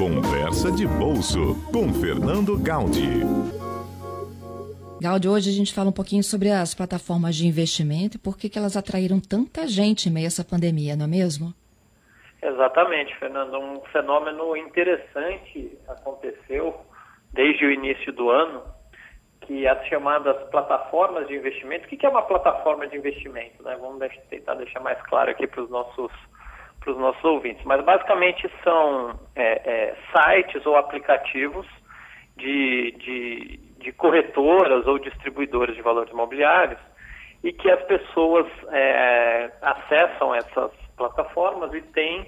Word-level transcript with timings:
Conversa 0.00 0.72
de 0.72 0.86
Bolso 0.86 1.54
com 1.70 1.92
Fernando 1.92 2.56
Gaudi. 2.56 3.20
Gaudi, 4.98 5.28
hoje 5.28 5.50
a 5.50 5.52
gente 5.52 5.74
fala 5.74 5.90
um 5.90 5.92
pouquinho 5.92 6.24
sobre 6.24 6.50
as 6.50 6.74
plataformas 6.74 7.36
de 7.36 7.46
investimento 7.46 8.16
e 8.16 8.18
por 8.18 8.38
que, 8.38 8.48
que 8.48 8.58
elas 8.58 8.78
atraíram 8.78 9.20
tanta 9.20 9.68
gente 9.68 10.08
em 10.08 10.10
meio 10.10 10.24
a 10.24 10.28
essa 10.28 10.42
pandemia, 10.42 10.96
não 10.96 11.04
é 11.04 11.06
mesmo? 11.06 11.52
Exatamente, 12.40 13.14
Fernando. 13.18 13.58
Um 13.58 13.82
fenômeno 13.92 14.56
interessante 14.56 15.78
aconteceu 15.86 16.80
desde 17.34 17.66
o 17.66 17.70
início 17.70 18.10
do 18.10 18.30
ano, 18.30 18.62
que 19.42 19.68
as 19.68 19.86
chamadas 19.86 20.34
plataformas 20.48 21.28
de 21.28 21.34
investimento. 21.34 21.84
O 21.84 21.88
que 21.88 22.06
é 22.06 22.08
uma 22.08 22.22
plataforma 22.22 22.86
de 22.86 22.96
investimento? 22.96 23.62
Né? 23.62 23.76
Vamos 23.78 24.02
tentar 24.30 24.54
deixar 24.54 24.80
mais 24.80 24.98
claro 25.02 25.30
aqui 25.30 25.46
para 25.46 25.62
os 25.62 25.68
nossos 25.68 26.10
para 26.80 26.92
os 26.92 26.98
nossos 26.98 27.22
ouvintes. 27.24 27.64
Mas 27.64 27.84
basicamente 27.84 28.50
são 28.64 29.18
é, 29.36 29.60
é, 29.64 29.96
sites 30.12 30.64
ou 30.66 30.76
aplicativos 30.76 31.66
de, 32.36 32.92
de, 32.92 33.60
de, 33.78 33.92
corretoras 33.92 34.86
ou 34.86 34.98
distribuidoras 34.98 35.76
de 35.76 35.82
valores 35.82 36.10
imobiliários 36.10 36.78
e 37.44 37.52
que 37.52 37.70
as 37.70 37.82
pessoas 37.84 38.46
é, 38.70 39.50
acessam 39.62 40.34
essas 40.34 40.72
plataformas 40.96 41.72
e 41.74 41.82
têm 41.82 42.26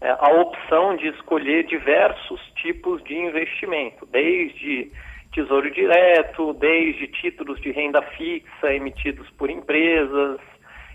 é, 0.00 0.10
a 0.10 0.30
opção 0.40 0.96
de 0.96 1.08
escolher 1.08 1.64
diversos 1.64 2.40
tipos 2.54 3.02
de 3.04 3.16
investimento, 3.16 4.06
desde 4.06 4.92
tesouro 5.32 5.70
direto, 5.70 6.52
desde 6.54 7.06
títulos 7.08 7.60
de 7.60 7.70
renda 7.72 8.00
fixa 8.02 8.72
emitidos 8.72 9.28
por 9.30 9.50
empresas, 9.50 10.40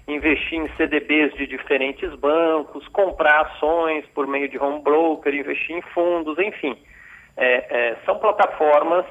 investir 0.07 0.59
em 0.59 0.67
CDBs 0.75 1.33
de 1.35 1.47
diferentes 1.47 2.13
bancos, 2.15 2.87
comprar 2.89 3.41
ações 3.41 4.05
por 4.13 4.27
meio 4.27 4.49
de 4.49 4.57
home 4.57 4.81
broker, 4.81 5.33
investir 5.33 5.77
em 5.77 5.81
fundos, 5.93 6.37
enfim. 6.39 6.77
É, 7.37 7.91
é, 7.91 7.95
são 8.05 8.19
plataformas 8.19 9.05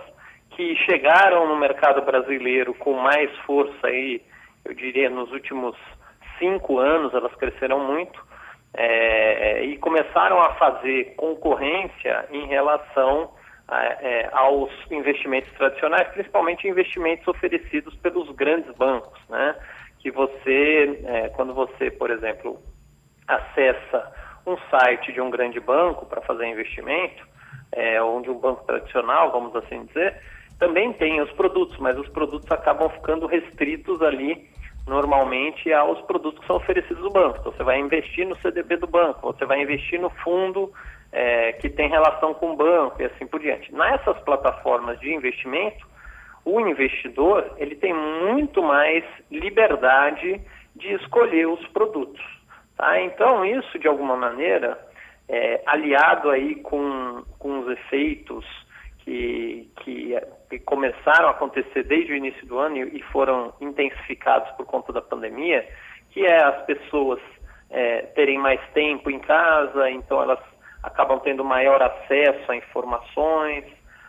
que 0.51 0.77
chegaram 0.85 1.49
no 1.49 1.57
mercado 1.57 2.03
brasileiro 2.03 2.75
com 2.75 2.93
mais 2.95 3.31
força 3.39 3.87
aí, 3.87 4.23
eu 4.65 4.75
diria, 4.75 5.09
nos 5.09 5.33
últimos 5.33 5.77
cinco 6.39 6.79
anos, 6.79 7.15
elas 7.15 7.35
cresceram 7.37 7.81
muito, 7.81 8.23
é, 8.75 9.65
e 9.65 9.77
começaram 9.79 10.41
a 10.41 10.55
fazer 10.55 11.15
concorrência 11.17 12.27
em 12.31 12.47
relação 12.47 13.31
a, 13.69 13.85
é, 13.85 14.29
aos 14.33 14.71
investimentos 14.91 15.51
tradicionais, 15.53 16.09
principalmente 16.09 16.69
investimentos 16.69 17.27
oferecidos 17.27 17.95
pelos 17.97 18.31
grandes 18.35 18.73
bancos, 18.77 19.19
né? 19.29 19.55
Que 20.03 20.11
você, 20.11 21.01
é, 21.05 21.29
quando 21.31 21.55
você, 21.55 21.91
por 21.91 22.11
exemplo, 22.11 22.61
acessa 23.27 24.13
um 24.45 24.57
site 24.69 25.13
de 25.13 25.21
um 25.21 25.31
grande 25.31 25.61
banco 25.61 26.05
para 26.07 26.21
fazer 26.23 26.47
investimento, 26.47 27.25
é, 27.71 28.03
ou 28.03 28.21
de 28.21 28.29
um 28.29 28.39
banco 28.39 28.65
tradicional, 28.65 29.31
vamos 29.31 29.55
assim 29.55 29.85
dizer, 29.85 30.17
também 30.59 30.93
tem 30.93 31.21
os 31.21 31.31
produtos, 31.33 31.79
mas 31.79 31.97
os 31.97 32.09
produtos 32.09 32.51
acabam 32.51 32.89
ficando 32.91 33.27
restritos 33.27 34.03
ali 34.03 34.51
normalmente 34.87 35.73
aos 35.73 36.01
produtos 36.03 36.41
que 36.41 36.47
são 36.49 36.57
oferecidos 36.57 37.03
do 37.03 37.11
banco. 37.11 37.39
Então, 37.41 37.53
você 37.53 37.63
vai 37.63 37.79
investir 37.79 38.27
no 38.27 38.37
CDB 38.41 38.77
do 38.79 38.87
banco, 38.89 39.33
você 39.33 39.45
vai 39.45 39.63
investir 39.63 40.01
no 40.01 40.11
fundo 40.11 40.73
é, 41.13 41.53
que 41.53 41.69
tem 41.69 41.89
relação 41.89 42.35
com 42.35 42.53
o 42.53 42.57
banco 42.57 43.01
e 43.01 43.05
assim 43.05 43.27
por 43.27 43.39
diante. 43.39 43.73
Nessas 43.73 44.19
plataformas 44.21 44.99
de 44.99 45.15
investimento, 45.15 45.87
o 46.45 46.61
investidor 46.61 47.55
ele 47.57 47.77
tem 47.77 47.95
muito 47.95 48.63
mais 48.63 49.05
liberdade 49.31 50.41
de 50.75 50.95
escolher 50.95 51.47
os 51.47 51.65
produtos. 51.69 52.23
Tá? 52.77 53.01
Então, 53.01 53.45
isso, 53.45 53.79
de 53.79 53.87
alguma 53.87 54.17
maneira, 54.17 54.79
é, 55.29 55.63
aliado 55.67 56.31
aí 56.31 56.57
com, 56.57 57.23
com 57.39 57.61
os 57.61 57.69
efeitos 57.71 58.45
que, 58.99 59.71
que, 59.77 60.17
que, 60.49 60.59
começaram 60.61 61.29
a 61.29 61.33
acontecer 61.33 61.85
desde 61.85 62.13
o 62.13 62.17
início 62.17 62.47
do 62.47 62.59
ano 62.59 62.77
e, 62.77 62.99
e, 62.99 63.03
foram 63.05 63.53
intensificados 63.61 64.51
por 64.53 64.67
conta 64.67 64.93
da 64.93 65.03
pandemia, 65.03 65.67
que 66.11 66.25
é 66.25 66.43
as 66.43 66.65
pessoas 66.65 67.21
é, 67.71 68.03
terem 68.15 68.39
mais 68.39 68.61
tempo 68.73 69.11
em 69.11 69.19
casa, 69.19 69.91
então 69.91 70.23
elas 70.23 70.39
acabam 70.83 71.19
tendo 71.21 71.45
maior 71.45 71.83
acesso 71.83 72.51
a 72.51 72.57
informações, 72.57 73.65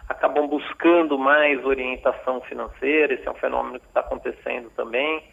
acabam 0.10 0.48
buscando 0.48 1.18
mais 1.18 1.64
orientação 1.66 2.42
financeira, 2.42 3.14
esse 3.14 3.28
é 3.28 3.32
um 3.32 3.36
fenômeno 3.36 3.80
que 3.80 3.88
está 3.88 4.02
acontecendo 4.02 4.70
também. 4.76 5.24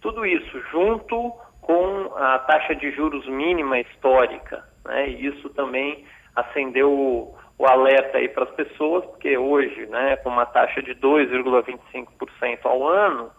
Tudo 0.00 0.24
isso 0.24 0.60
junto 0.70 1.32
com 1.60 2.14
a 2.16 2.38
taxa 2.40 2.74
de 2.74 2.90
juros 2.92 3.26
mínima 3.26 3.80
histórica, 3.80 4.64
né? 4.84 5.08
E 5.08 5.26
isso 5.26 5.48
também 5.50 6.04
acendeu 6.34 6.92
o, 6.92 7.34
o 7.58 7.66
alerta 7.66 8.18
aí 8.18 8.28
para 8.28 8.44
as 8.44 8.50
pessoas, 8.50 9.04
porque 9.06 9.36
hoje, 9.36 9.86
né, 9.86 10.16
com 10.16 10.28
uma 10.28 10.46
taxa 10.46 10.82
de 10.82 10.94
2,25% 10.94 12.58
ao 12.64 12.86
ano, 12.86 13.30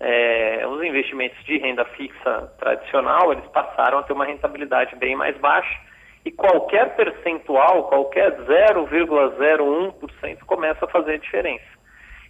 é, 0.00 0.66
os 0.66 0.82
investimentos 0.82 1.42
de 1.44 1.58
renda 1.58 1.84
fixa 1.84 2.52
tradicional, 2.58 3.32
eles 3.32 3.46
passaram 3.48 3.98
a 3.98 4.02
ter 4.02 4.12
uma 4.12 4.24
rentabilidade 4.24 4.96
bem 4.96 5.14
mais 5.14 5.36
baixa, 5.38 5.87
e 6.28 6.30
qualquer 6.32 6.94
percentual, 6.94 7.84
qualquer 7.84 8.36
0,01% 8.44 10.40
começa 10.44 10.84
a 10.84 10.88
fazer 10.88 11.18
diferença. 11.20 11.64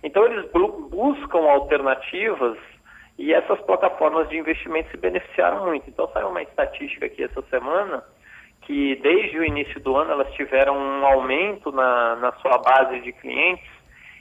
Então 0.05 0.25
eles 0.25 0.49
buscam 0.53 1.41
alternativas 1.51 2.57
e 3.19 3.35
essas 3.35 3.61
plataformas 3.63 4.29
de 4.29 4.39
investimento 4.39 4.89
se 4.93 4.97
beneficiaram 4.97 5.67
muito. 5.67 5.91
Então 5.91 6.09
saiu 6.13 6.29
uma 6.29 6.43
estatística 6.43 7.07
aqui 7.07 7.25
essa 7.25 7.43
semana 7.51 8.05
que 8.63 8.95
desde 9.03 9.37
o 9.37 9.45
início 9.45 9.81
do 9.81 9.97
ano 9.97 10.13
elas 10.13 10.33
tiveram 10.35 10.77
um 10.79 11.05
aumento 11.05 11.73
na, 11.73 12.15
na 12.17 12.31
sua 12.35 12.57
base 12.59 13.01
de 13.01 13.13
clientes 13.15 13.69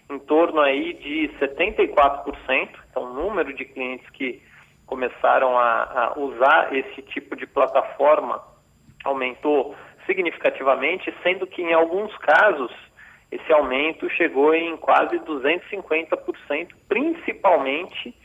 em 0.09 0.17
torno 0.17 0.59
aí 0.59 0.93
de 0.93 1.29
74%, 1.39 2.69
então 2.89 3.03
o 3.03 3.13
número 3.13 3.53
de 3.53 3.63
clientes 3.63 4.09
que 4.09 4.41
começaram 4.87 5.55
a, 5.59 5.83
a 5.83 6.19
usar 6.19 6.75
esse 6.75 7.03
tipo 7.03 7.35
de 7.35 7.45
plataforma 7.45 8.56
aumentou 9.03 9.75
significativamente, 10.05 11.13
sendo 11.23 11.45
que 11.45 11.61
em 11.61 11.73
alguns 11.73 12.15
casos 12.17 12.71
esse 13.31 13.51
aumento 13.51 14.09
chegou 14.11 14.53
em 14.53 14.77
quase 14.77 15.19
250%, 15.19 16.69
principalmente, 16.87 18.15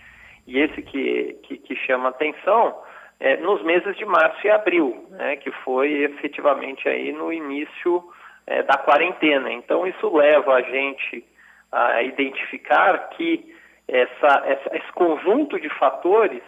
e 0.47 0.59
esse 0.59 0.81
que, 0.83 1.39
que, 1.43 1.59
que 1.59 1.77
chama 1.77 2.11
atenção, 2.11 2.77
é, 3.19 3.37
nos 3.37 3.63
meses 3.63 3.97
de 3.97 4.05
março 4.05 4.45
e 4.47 4.51
abril, 4.51 5.07
né, 5.11 5.37
que 5.37 5.51
foi 5.65 6.03
efetivamente 6.05 6.89
aí 6.89 7.13
no 7.13 7.33
início 7.33 8.03
é, 8.47 8.63
da 8.63 8.77
quarentena. 8.77 9.53
Então 9.53 9.87
isso 9.87 10.15
leva 10.17 10.55
a 10.55 10.63
gente 10.63 11.25
a 11.71 12.03
identificar 12.03 13.11
que 13.11 13.55
essa, 13.89 14.43
essa 14.47 14.77
esse 14.77 14.93
conjunto 14.93 15.59
de 15.61 15.69
fatores, 15.71 16.43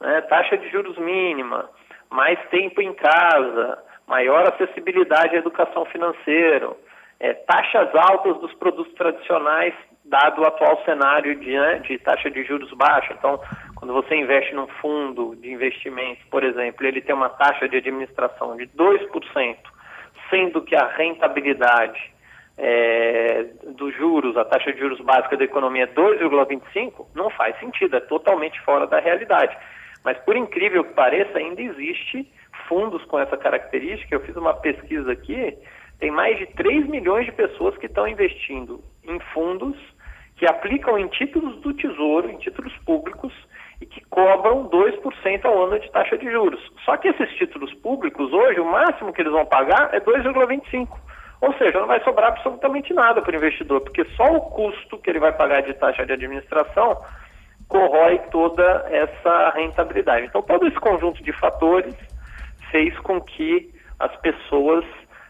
né, 0.00 0.20
taxa 0.22 0.56
de 0.56 0.68
juros 0.70 0.96
mínima, 0.98 1.68
mais 2.14 2.38
tempo 2.48 2.80
em 2.80 2.94
casa, 2.94 3.76
maior 4.06 4.46
acessibilidade 4.48 5.34
à 5.34 5.38
educação 5.40 5.84
financeira, 5.86 6.70
é, 7.18 7.34
taxas 7.34 7.92
altas 7.92 8.38
dos 8.38 8.54
produtos 8.54 8.94
tradicionais, 8.94 9.74
dado 10.04 10.42
o 10.42 10.46
atual 10.46 10.80
cenário 10.84 11.34
de, 11.34 11.50
né, 11.50 11.80
de 11.80 11.98
taxa 11.98 12.30
de 12.30 12.44
juros 12.44 12.70
baixa. 12.74 13.14
Então, 13.18 13.40
quando 13.74 13.92
você 13.92 14.14
investe 14.14 14.54
num 14.54 14.68
fundo 14.80 15.34
de 15.36 15.50
investimentos, 15.50 16.22
por 16.30 16.44
exemplo, 16.44 16.86
ele 16.86 17.00
tem 17.00 17.14
uma 17.16 17.30
taxa 17.30 17.68
de 17.68 17.78
administração 17.78 18.56
de 18.56 18.68
2%, 18.68 19.56
sendo 20.30 20.62
que 20.62 20.76
a 20.76 20.86
rentabilidade 20.86 22.14
é, 22.56 23.44
dos 23.76 23.92
juros, 23.96 24.36
a 24.36 24.44
taxa 24.44 24.72
de 24.72 24.78
juros 24.78 25.00
básica 25.00 25.36
da 25.36 25.42
economia 25.42 25.82
é 25.82 25.86
2,25%, 25.88 27.06
não 27.12 27.28
faz 27.30 27.58
sentido, 27.58 27.96
é 27.96 28.00
totalmente 28.00 28.60
fora 28.60 28.86
da 28.86 29.00
realidade. 29.00 29.56
Mas 30.04 30.18
por 30.18 30.36
incrível 30.36 30.84
que 30.84 30.92
pareça, 30.92 31.38
ainda 31.38 31.62
existe 31.62 32.30
fundos 32.68 33.02
com 33.06 33.18
essa 33.18 33.36
característica. 33.36 34.14
Eu 34.14 34.20
fiz 34.20 34.36
uma 34.36 34.54
pesquisa 34.54 35.10
aqui, 35.10 35.56
tem 35.98 36.10
mais 36.10 36.38
de 36.38 36.46
3 36.46 36.86
milhões 36.86 37.24
de 37.26 37.32
pessoas 37.32 37.76
que 37.78 37.86
estão 37.86 38.06
investindo 38.06 38.82
em 39.04 39.18
fundos 39.32 39.76
que 40.36 40.46
aplicam 40.46 40.98
em 40.98 41.06
títulos 41.08 41.60
do 41.60 41.72
Tesouro, 41.74 42.28
em 42.28 42.36
títulos 42.38 42.76
públicos, 42.78 43.32
e 43.80 43.86
que 43.86 44.04
cobram 44.06 44.68
2% 44.68 45.44
ao 45.44 45.64
ano 45.64 45.78
de 45.78 45.90
taxa 45.90 46.18
de 46.18 46.30
juros. 46.30 46.60
Só 46.84 46.96
que 46.96 47.08
esses 47.08 47.30
títulos 47.36 47.72
públicos, 47.74 48.32
hoje, 48.32 48.60
o 48.60 48.64
máximo 48.64 49.12
que 49.12 49.22
eles 49.22 49.32
vão 49.32 49.46
pagar 49.46 49.94
é 49.94 50.00
2,25%. 50.00 50.88
Ou 51.40 51.52
seja, 51.54 51.78
não 51.78 51.86
vai 51.86 52.02
sobrar 52.02 52.30
absolutamente 52.30 52.92
nada 52.94 53.20
para 53.20 53.32
o 53.32 53.36
investidor, 53.36 53.82
porque 53.82 54.04
só 54.16 54.24
o 54.24 54.40
custo 54.40 54.98
que 54.98 55.10
ele 55.10 55.18
vai 55.18 55.32
pagar 55.32 55.62
de 55.62 55.74
taxa 55.74 56.06
de 56.06 56.12
administração 56.12 56.98
corrói 57.68 58.18
toda 58.30 58.62
essa 58.90 59.50
rentabilidade. 59.50 60.26
Então, 60.26 60.42
todo 60.42 60.66
esse 60.66 60.78
conjunto 60.78 61.22
de 61.22 61.32
fatores 61.32 61.94
fez 62.70 62.98
com 63.00 63.20
que 63.20 63.72
as 63.98 64.14
pessoas 64.16 64.84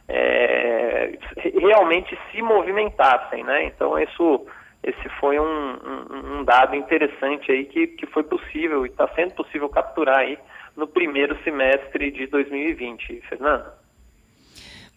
é, 0.08 1.18
realmente 1.36 2.18
se 2.30 2.42
movimentassem, 2.42 3.44
né? 3.44 3.66
Então, 3.66 3.98
isso, 3.98 4.46
esse 4.82 5.08
foi 5.20 5.38
um, 5.38 5.44
um, 5.44 6.38
um 6.38 6.44
dado 6.44 6.74
interessante 6.76 7.50
aí 7.50 7.64
que, 7.64 7.86
que 7.88 8.06
foi 8.06 8.22
possível 8.22 8.84
e 8.84 8.88
está 8.88 9.08
sendo 9.14 9.34
possível 9.34 9.68
capturar 9.68 10.18
aí 10.18 10.38
no 10.76 10.86
primeiro 10.86 11.36
semestre 11.42 12.10
de 12.10 12.26
2020, 12.26 13.22
Fernando. 13.28 13.66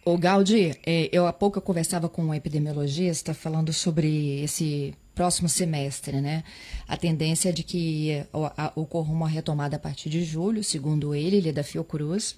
O 0.06 0.18
Gaudi, 0.18 0.72
é, 0.86 1.10
eu 1.12 1.28
há 1.28 1.34
pouco 1.34 1.58
eu 1.58 1.62
conversava 1.62 2.08
com 2.08 2.24
um 2.24 2.34
epidemiologista 2.34 3.34
falando 3.34 3.74
sobre 3.74 4.42
esse 4.42 4.96
próximo 5.18 5.50
semestre, 5.50 6.22
né? 6.22 6.44
A 6.88 6.96
tendência 6.96 7.50
é 7.50 7.52
de 7.52 7.64
que 7.64 8.24
ocorra 8.76 9.12
uma 9.12 9.28
retomada 9.28 9.76
a 9.76 9.80
partir 9.80 10.12
de 10.12 10.24
julho, 10.24 10.64
segundo 10.64 11.16
ele, 11.16 11.38
ele 11.38 11.50
é 11.50 11.52
da 11.52 11.64
Fiocruz, 11.64 12.36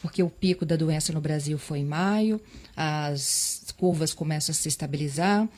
porque 0.00 0.22
o 0.22 0.30
pico 0.30 0.64
da 0.64 0.76
doença 0.76 1.12
no 1.12 1.20
Brasil 1.20 1.58
foi 1.58 1.80
em 1.80 1.84
maio, 1.84 2.40
as 2.76 3.74
curvas 3.76 4.14
começam 4.14 4.52
a 4.52 4.54
se 4.54 4.68
estabilizar, 4.68 5.48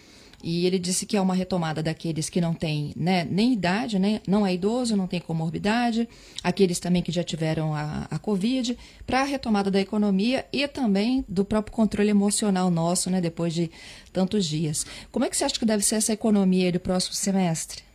e 0.42 0.66
ele 0.66 0.78
disse 0.78 1.06
que 1.06 1.16
é 1.16 1.20
uma 1.20 1.34
retomada 1.34 1.82
daqueles 1.82 2.28
que 2.28 2.40
não 2.40 2.54
têm 2.54 2.92
né, 2.96 3.24
nem 3.30 3.52
idade, 3.52 3.98
né, 3.98 4.20
não 4.26 4.46
é 4.46 4.54
idoso, 4.54 4.96
não 4.96 5.06
tem 5.06 5.20
comorbidade, 5.20 6.08
aqueles 6.42 6.78
também 6.78 7.02
que 7.02 7.12
já 7.12 7.22
tiveram 7.22 7.74
a, 7.74 8.06
a 8.10 8.18
Covid, 8.18 8.76
para 9.06 9.20
a 9.20 9.24
retomada 9.24 9.70
da 9.70 9.80
economia 9.80 10.44
e 10.52 10.66
também 10.66 11.24
do 11.28 11.44
próprio 11.44 11.74
controle 11.74 12.10
emocional 12.10 12.70
nosso, 12.70 13.10
né, 13.10 13.20
depois 13.20 13.54
de 13.54 13.70
tantos 14.12 14.46
dias. 14.46 14.84
Como 15.10 15.24
é 15.24 15.28
que 15.28 15.36
você 15.36 15.44
acha 15.44 15.58
que 15.58 15.64
deve 15.64 15.84
ser 15.84 15.96
essa 15.96 16.12
economia 16.12 16.72
do 16.72 16.80
próximo 16.80 17.14
semestre? 17.14 17.91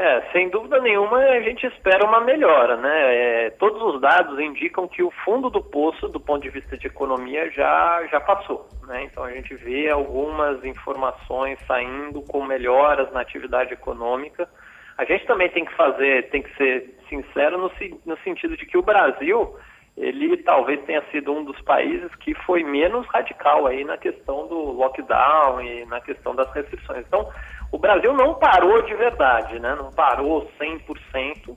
É, 0.00 0.22
sem 0.32 0.48
dúvida 0.48 0.80
nenhuma 0.80 1.18
a 1.18 1.42
gente 1.42 1.66
espera 1.66 2.06
uma 2.06 2.22
melhora, 2.22 2.74
né? 2.74 3.16
É, 3.44 3.50
todos 3.50 3.82
os 3.82 4.00
dados 4.00 4.40
indicam 4.40 4.88
que 4.88 5.02
o 5.02 5.10
fundo 5.26 5.50
do 5.50 5.62
poço, 5.62 6.08
do 6.08 6.18
ponto 6.18 6.40
de 6.40 6.48
vista 6.48 6.74
de 6.78 6.86
economia, 6.86 7.50
já, 7.50 8.06
já 8.10 8.18
passou, 8.18 8.66
né? 8.86 9.04
Então 9.04 9.22
a 9.22 9.30
gente 9.30 9.54
vê 9.56 9.90
algumas 9.90 10.64
informações 10.64 11.58
saindo 11.66 12.22
com 12.22 12.42
melhoras 12.42 13.12
na 13.12 13.20
atividade 13.20 13.74
econômica. 13.74 14.48
A 14.96 15.04
gente 15.04 15.26
também 15.26 15.50
tem 15.50 15.66
que 15.66 15.74
fazer, 15.74 16.30
tem 16.30 16.40
que 16.40 16.56
ser 16.56 16.98
sincero 17.06 17.58
no, 17.58 17.70
no 18.06 18.16
sentido 18.24 18.56
de 18.56 18.64
que 18.64 18.78
o 18.78 18.82
Brasil, 18.82 19.54
ele 20.00 20.34
talvez 20.38 20.82
tenha 20.84 21.02
sido 21.10 21.30
um 21.30 21.44
dos 21.44 21.60
países 21.60 22.12
que 22.16 22.34
foi 22.46 22.64
menos 22.64 23.06
radical 23.08 23.66
aí 23.66 23.84
na 23.84 23.98
questão 23.98 24.46
do 24.48 24.72
lockdown 24.72 25.60
e 25.60 25.84
na 25.84 26.00
questão 26.00 26.34
das 26.34 26.50
restrições. 26.54 27.04
Então, 27.06 27.28
o 27.70 27.78
Brasil 27.78 28.14
não 28.14 28.34
parou 28.34 28.80
de 28.82 28.94
verdade, 28.94 29.60
né? 29.60 29.76
não 29.78 29.92
parou 29.92 30.50
100%. 30.58 31.54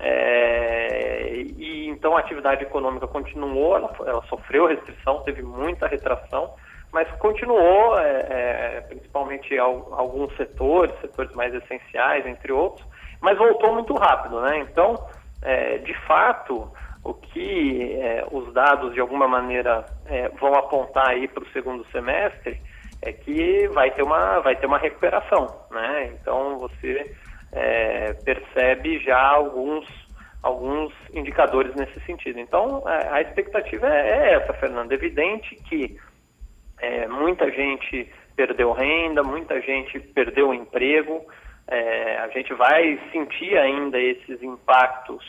É, 0.00 1.32
e 1.58 1.86
então 1.88 2.16
a 2.16 2.20
atividade 2.20 2.64
econômica 2.64 3.06
continuou, 3.06 3.76
ela, 3.76 3.92
ela, 4.06 4.22
sofreu 4.22 4.66
restrição, 4.66 5.22
teve 5.22 5.42
muita 5.42 5.86
retração, 5.86 6.54
mas 6.90 7.08
continuou, 7.18 7.96
é, 8.00 8.26
é, 8.28 8.80
principalmente 8.88 9.56
alguns 9.58 10.34
setores, 10.36 10.98
setores 11.00 11.32
mais 11.34 11.54
essenciais, 11.54 12.26
entre 12.26 12.52
outros, 12.52 12.84
mas 13.20 13.38
voltou 13.38 13.74
muito 13.74 13.94
rápido, 13.94 14.40
né? 14.40 14.58
Então, 14.58 14.96
de 15.84 15.94
fato, 16.06 16.70
o 17.04 17.14
que 17.14 17.94
é, 17.94 18.24
os 18.30 18.52
dados 18.52 18.94
de 18.94 19.00
alguma 19.00 19.26
maneira 19.26 19.84
é, 20.06 20.28
vão 20.28 20.54
apontar 20.54 21.08
aí 21.08 21.26
para 21.26 21.42
o 21.42 21.48
segundo 21.48 21.84
semestre 21.90 22.60
é 23.02 23.12
que 23.12 23.66
vai 23.68 23.90
ter 23.90 24.02
uma, 24.02 24.38
vai 24.38 24.54
ter 24.54 24.66
uma 24.66 24.78
recuperação, 24.78 25.48
né? 25.72 26.12
Então 26.14 26.58
você 26.58 27.12
é, 27.50 28.12
percebe 28.24 29.00
já 29.00 29.20
alguns, 29.20 29.84
alguns 30.40 30.92
indicadores 31.12 31.74
nesse 31.74 31.98
sentido. 32.06 32.38
Então 32.38 32.84
é, 32.86 33.08
a 33.10 33.20
expectativa 33.20 33.88
é, 33.88 34.08
é, 34.08 34.34
essa, 34.34 34.52
Fernando. 34.54 34.92
É 34.92 34.94
evidente 34.94 35.56
que 35.68 35.98
é, 36.80 37.08
muita 37.08 37.50
gente 37.50 38.08
perdeu 38.36 38.70
renda, 38.72 39.24
muita 39.24 39.60
gente 39.60 39.98
perdeu 39.98 40.54
emprego. 40.54 41.26
A 42.18 42.28
gente 42.28 42.52
vai 42.52 43.00
sentir 43.12 43.56
ainda 43.56 43.98
esses 43.98 44.42
impactos 44.42 45.24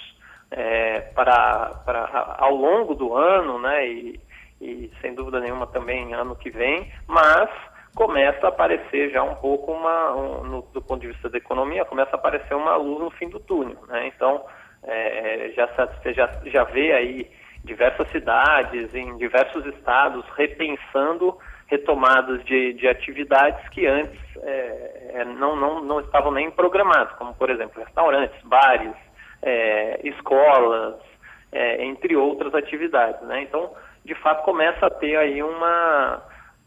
para, 1.16 1.82
para 1.86 2.36
ao 2.38 2.56
longo 2.56 2.96
do 2.96 3.16
ano, 3.16 3.60
né? 3.60 3.88
E, 3.88 4.20
e 4.62 4.92
sem 5.02 5.14
dúvida 5.14 5.40
nenhuma 5.40 5.68
também 5.68 6.14
ano 6.14 6.36
que 6.36 6.50
vem, 6.50 6.92
mas 7.08 7.50
começa 7.96 8.46
a 8.46 8.50
aparecer 8.50 9.12
já 9.12 9.22
um 9.22 9.36
pouco 9.36 9.72
uma, 9.72 10.16
um, 10.16 10.44
no, 10.44 10.62
do 10.74 10.82
ponto 10.82 11.02
de 11.02 11.08
vista 11.08 11.30
da 11.30 11.38
economia, 11.38 11.86
começa 11.86 12.12
a 12.14 12.16
aparecer 12.16 12.56
uma 12.56 12.76
luz 12.76 13.00
no 13.00 13.12
fim 13.12 13.30
do 13.30 13.40
túnel, 13.40 13.78
né? 13.88 14.08
Então, 14.08 14.44
é, 14.84 15.52
já, 15.56 15.68
você 15.68 16.14
já, 16.14 16.30
já 16.46 16.64
vê 16.64 16.94
aí 16.94 17.32
diversas 17.64 18.10
cidades, 18.12 18.94
em 18.94 19.18
diversos 19.18 19.66
estados, 19.68 20.26
repensando 20.36 21.38
retomadas 21.68 22.44
de, 22.44 22.74
de 22.74 22.88
atividades 22.88 23.68
que 23.70 23.88
antes 23.88 24.20
é, 24.42 25.12
é 25.16 25.26
não, 25.26 25.56
não, 25.56 25.82
não 25.82 26.00
estavam 26.02 26.32
nem 26.32 26.52
programadas, 26.52 27.14
como, 27.16 27.34
por 27.34 27.50
exemplo, 27.50 27.82
restaurantes, 27.82 28.40
bares, 28.44 28.94
é, 29.44 30.00
escolas, 30.04 30.95
é, 31.51 31.84
entre 31.86 32.16
outras 32.16 32.54
atividades, 32.56 33.22
né? 33.28 33.44
Então, 33.44 33.72
de 34.04 34.16
fato 34.16 34.44
começa 34.44 34.86
a 34.86 34.90
ter 34.90 35.16
aí 35.16 35.42
uma, 35.42 36.22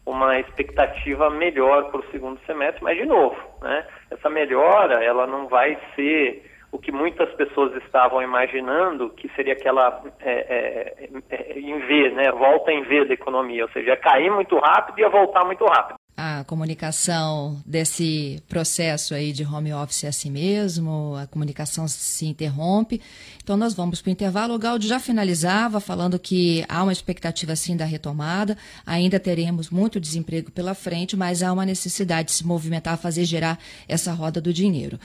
uma 0.05 0.39
expectativa 0.39 1.29
melhor 1.29 1.91
para 1.91 1.99
o 1.99 2.11
segundo 2.11 2.39
semestre, 2.45 2.83
mas 2.83 2.97
de 2.97 3.05
novo, 3.05 3.35
né, 3.61 3.85
essa 4.09 4.29
melhora 4.29 5.03
ela 5.03 5.27
não 5.27 5.47
vai 5.47 5.77
ser 5.95 6.43
o 6.71 6.79
que 6.79 6.91
muitas 6.91 7.31
pessoas 7.33 7.73
estavam 7.83 8.21
imaginando, 8.21 9.09
que 9.11 9.29
seria 9.29 9.53
aquela 9.53 10.03
é, 10.19 10.31
é, 10.31 11.09
é, 11.29 11.59
em 11.59 11.79
V, 11.79 12.09
né, 12.11 12.31
volta 12.31 12.71
em 12.71 12.83
V 12.83 13.05
da 13.05 13.13
economia, 13.13 13.63
ou 13.63 13.69
seja, 13.71 13.91
ia 13.91 13.97
cair 13.97 14.31
muito 14.31 14.57
rápido 14.57 14.97
e 14.97 15.01
ia 15.01 15.09
voltar 15.09 15.45
muito 15.45 15.65
rápido 15.65 15.96
a 16.19 16.43
comunicação 16.45 17.61
desse 17.63 18.41
processo 18.49 19.13
aí 19.13 19.31
de 19.31 19.45
home 19.45 19.71
office 19.71 20.03
é 20.03 20.07
assim 20.07 20.31
mesmo, 20.31 21.15
a 21.15 21.27
comunicação 21.27 21.87
se 21.87 22.25
interrompe. 22.25 22.99
Então 23.43 23.55
nós 23.55 23.75
vamos 23.75 24.01
para 24.01 24.09
o 24.09 24.11
intervalo. 24.11 24.55
O 24.55 24.57
Gaudi 24.57 24.87
já 24.87 24.99
finalizava 24.99 25.79
falando 25.79 26.17
que 26.17 26.65
há 26.67 26.81
uma 26.81 26.91
expectativa 26.91 27.55
sim 27.55 27.77
da 27.77 27.85
retomada, 27.85 28.57
ainda 28.83 29.19
teremos 29.19 29.69
muito 29.69 29.99
desemprego 29.99 30.51
pela 30.51 30.73
frente, 30.73 31.15
mas 31.15 31.43
há 31.43 31.53
uma 31.53 31.65
necessidade 31.65 32.29
de 32.29 32.33
se 32.33 32.47
movimentar, 32.47 32.97
fazer 32.97 33.23
gerar 33.23 33.59
essa 33.87 34.11
roda 34.11 34.41
do 34.41 34.51
dinheiro. 34.51 34.95